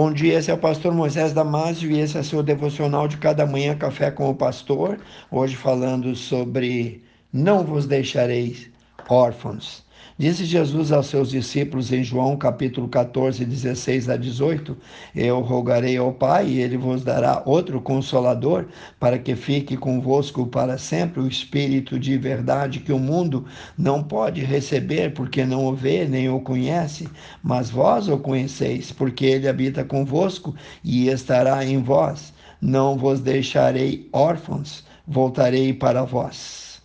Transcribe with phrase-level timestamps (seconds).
[0.00, 3.44] Bom dia, esse é o pastor Moisés Damásio e esse é seu devocional de cada
[3.44, 5.00] manhã Café com o Pastor.
[5.28, 8.70] Hoje falando sobre Não vos deixareis
[9.08, 9.84] órfãos.
[10.18, 14.76] Disse Jesus aos seus discípulos em João capítulo 14, 16 a 18:
[15.14, 18.66] Eu rogarei ao Pai, e ele vos dará outro consolador,
[18.98, 23.46] para que fique convosco para sempre o Espírito de verdade que o mundo
[23.76, 27.08] não pode receber, porque não o vê nem o conhece,
[27.40, 32.32] mas vós o conheceis, porque ele habita convosco e estará em vós.
[32.60, 36.77] Não vos deixarei órfãos, voltarei para vós.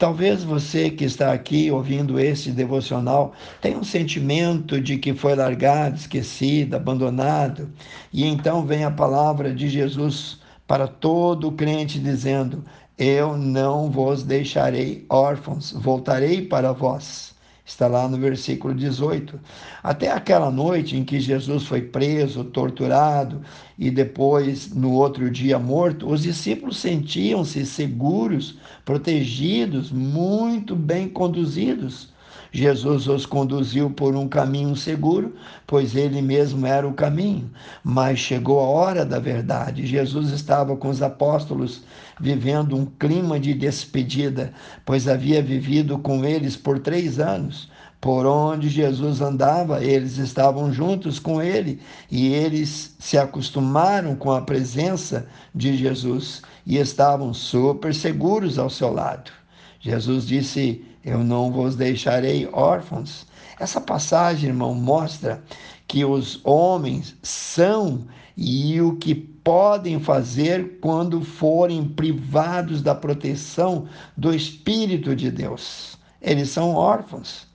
[0.00, 5.94] Talvez você que está aqui ouvindo esse devocional tenha um sentimento de que foi largado,
[5.96, 7.70] esquecido, abandonado,
[8.10, 12.64] e então vem a palavra de Jesus para todo crente dizendo:
[12.96, 17.34] Eu não vos deixarei órfãos, voltarei para vós.
[17.70, 19.38] Está lá no versículo 18.
[19.80, 23.42] Até aquela noite em que Jesus foi preso, torturado
[23.78, 32.12] e depois, no outro dia, morto, os discípulos sentiam-se seguros, protegidos, muito bem conduzidos
[32.52, 35.34] Jesus os conduziu por um caminho seguro,
[35.66, 37.50] pois ele mesmo era o caminho.
[37.84, 39.86] Mas chegou a hora da verdade.
[39.86, 41.82] Jesus estava com os apóstolos
[42.20, 44.52] vivendo um clima de despedida,
[44.84, 47.70] pois havia vivido com eles por três anos.
[48.00, 54.40] Por onde Jesus andava, eles estavam juntos com ele e eles se acostumaram com a
[54.40, 59.39] presença de Jesus e estavam super seguros ao seu lado.
[59.80, 63.26] Jesus disse: Eu não vos deixarei órfãos.
[63.58, 65.42] Essa passagem, irmão, mostra
[65.88, 74.32] que os homens são e o que podem fazer quando forem privados da proteção do
[74.34, 75.98] Espírito de Deus.
[76.22, 77.49] Eles são órfãos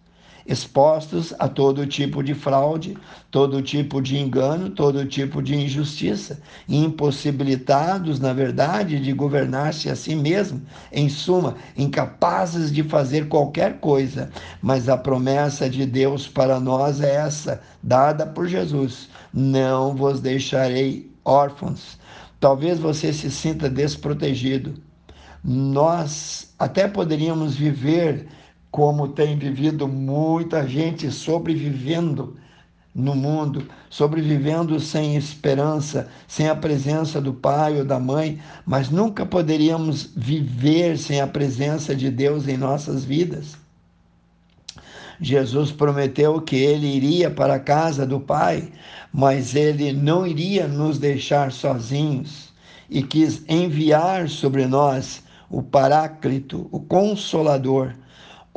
[0.46, 2.96] expostos a todo tipo de fraude,
[3.32, 10.16] todo tipo de engano, todo tipo de injustiça, impossibilitados, na verdade, de governar-se a si
[10.16, 14.30] mesmo, em suma, incapazes de fazer qualquer coisa.
[14.62, 21.12] Mas a promessa de Deus para nós é essa, dada por Jesus: não vos deixarei
[21.24, 21.98] órfãos.
[22.40, 24.76] Talvez você se sinta desprotegido.
[25.44, 28.28] Nós até poderíamos viver
[28.76, 32.36] como tem vivido muita gente sobrevivendo
[32.94, 39.26] no mundo, sobrevivendo sem esperança, sem a presença do pai ou da mãe, mas nunca
[39.26, 43.56] poderíamos viver sem a presença de Deus em nossas vidas.
[45.22, 48.74] Jesus prometeu que ele iria para a casa do Pai,
[49.14, 52.54] mas ele não iria nos deixar sozinhos
[52.90, 57.94] e quis enviar sobre nós o Paráclito, o Consolador,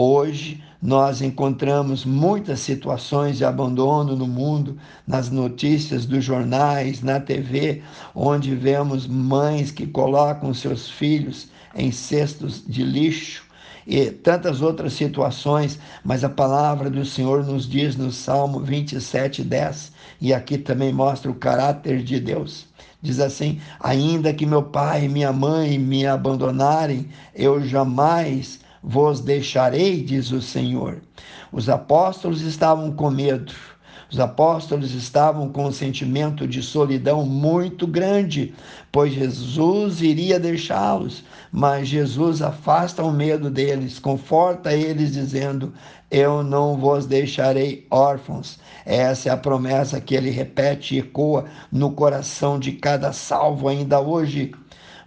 [0.01, 7.83] Hoje nós encontramos muitas situações de abandono no mundo, nas notícias dos jornais, na TV,
[8.15, 13.43] onde vemos mães que colocam seus filhos em cestos de lixo
[13.85, 19.91] e tantas outras situações, mas a palavra do Senhor nos diz no Salmo 27, 10,
[20.21, 22.69] e aqui também mostra o caráter de Deus.
[23.03, 30.03] Diz assim: Ainda que meu pai e minha mãe me abandonarem, eu jamais vos deixarei,
[30.03, 31.03] diz o Senhor.
[31.53, 33.53] Os apóstolos estavam com medo.
[34.10, 38.54] Os apóstolos estavam com um sentimento de solidão muito grande,
[38.91, 41.22] pois Jesus iria deixá-los,
[41.53, 45.75] mas Jesus afasta o medo deles, conforta eles, dizendo:
[46.10, 48.59] Eu não vos deixarei órfãos.
[48.87, 54.00] Essa é a promessa que ele repete e ecoa no coração de cada salvo ainda
[54.00, 54.53] hoje.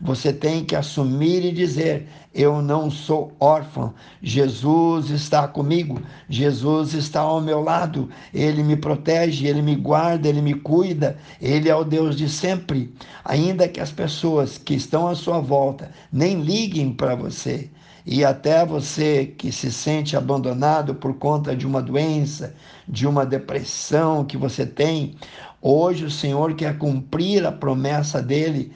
[0.03, 3.93] Você tem que assumir e dizer: Eu não sou órfão.
[4.21, 6.01] Jesus está comigo.
[6.27, 8.09] Jesus está ao meu lado.
[8.33, 11.17] Ele me protege, ele me guarda, ele me cuida.
[11.39, 12.95] Ele é o Deus de sempre.
[13.23, 17.69] Ainda que as pessoas que estão à sua volta nem liguem para você.
[18.03, 22.55] E até você que se sente abandonado por conta de uma doença,
[22.87, 25.15] de uma depressão que você tem,
[25.61, 28.71] hoje o Senhor quer cumprir a promessa dele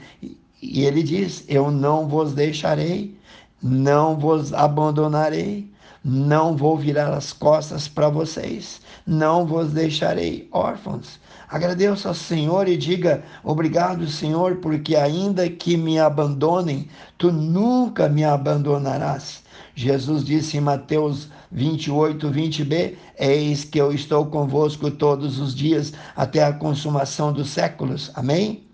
[0.73, 3.17] e ele diz: Eu não vos deixarei,
[3.61, 5.69] não vos abandonarei,
[6.03, 11.19] não vou virar as costas para vocês, não vos deixarei órfãos.
[11.47, 16.87] Agradeça ao Senhor e diga: Obrigado, Senhor, porque ainda que me abandonem,
[17.17, 19.43] tu nunca me abandonarás.
[19.75, 26.43] Jesus disse em Mateus 28, 20b: Eis que eu estou convosco todos os dias até
[26.43, 28.11] a consumação dos séculos.
[28.15, 28.64] Amém?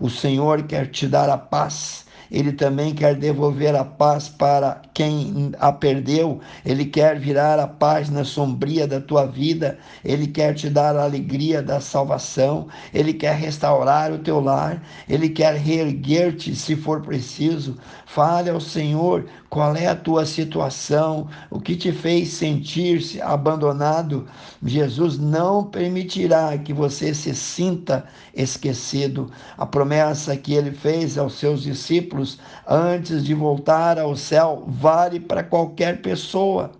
[0.00, 2.04] O Senhor quer te dar a paz.
[2.32, 8.24] Ele também quer devolver a paz para quem a perdeu, Ele quer virar a página
[8.24, 14.10] sombria da tua vida, Ele quer te dar a alegria da salvação, Ele quer restaurar
[14.12, 17.76] o teu lar, Ele quer reerguer-te se for preciso.
[18.06, 24.26] Fale ao Senhor qual é a tua situação, o que te fez sentir-se abandonado.
[24.64, 29.30] Jesus não permitirá que você se sinta esquecido.
[29.58, 35.42] A promessa que ele fez aos seus discípulos antes de voltar ao céu vale para
[35.42, 36.72] qualquer pessoa.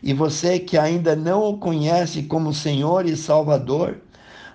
[0.00, 4.00] E você que ainda não o conhece como Senhor e Salvador,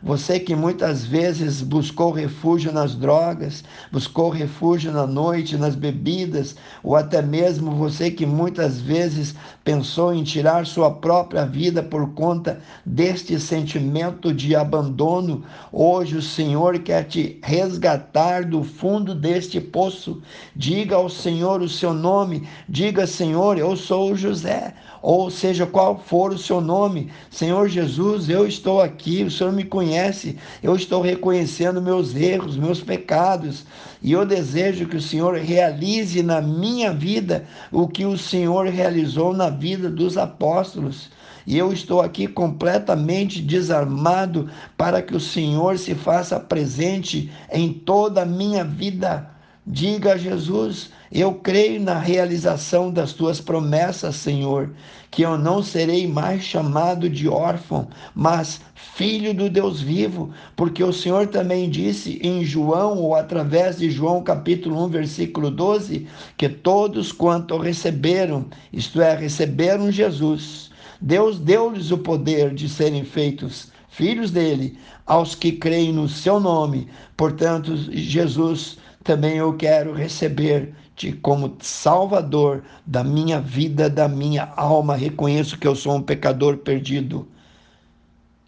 [0.01, 6.95] você que muitas vezes buscou refúgio nas drogas, buscou refúgio na noite, nas bebidas, ou
[6.95, 13.39] até mesmo você que muitas vezes pensou em tirar sua própria vida por conta deste
[13.39, 20.21] sentimento de abandono, hoje o Senhor quer te resgatar do fundo deste poço.
[20.55, 24.73] Diga ao Senhor o seu nome, diga: Senhor, eu sou José
[25.09, 29.63] ou seja qual for o seu nome, Senhor Jesus, eu estou aqui, o Senhor me
[29.63, 33.63] conhece, eu estou reconhecendo meus erros, meus pecados,
[34.03, 39.31] e eu desejo que o Senhor realize na minha vida o que o Senhor realizou
[39.31, 41.09] na vida dos apóstolos.
[41.45, 48.23] E eu estou aqui completamente desarmado para que o Senhor se faça presente em toda
[48.23, 49.36] a minha vida.
[49.69, 54.73] Diga a Jesus: Eu creio na realização das tuas promessas, Senhor,
[55.11, 58.61] que eu não serei mais chamado de órfão, mas
[58.95, 64.23] filho do Deus vivo, porque o Senhor também disse em João, ou através de João
[64.23, 70.71] capítulo 1, versículo 12, que todos quanto receberam, isto é, receberam Jesus,
[71.01, 76.87] Deus deu-lhes o poder de serem feitos filhos dele, aos que creem no seu nome.
[77.17, 84.97] Portanto, Jesus também eu quero receber-te como Salvador da minha vida, da minha alma.
[84.97, 87.25] Reconheço que eu sou um pecador perdido.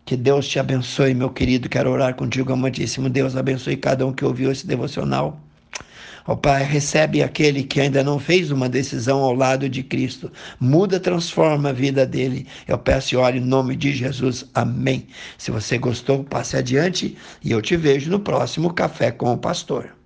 [0.04, 1.70] Que Deus te abençoe, meu querido.
[1.70, 3.38] Quero orar contigo, amantíssimo Deus.
[3.38, 5.40] Abençoe cada um que ouviu esse devocional.
[6.28, 10.30] Ó oh, Pai, recebe aquele que ainda não fez uma decisão ao lado de Cristo.
[10.60, 12.46] Muda, transforma a vida dele.
[12.68, 14.46] Eu peço e oro em nome de Jesus.
[14.54, 15.08] Amém.
[15.38, 19.99] Se você gostou, passe adiante e eu te vejo no próximo Café com o Pastor.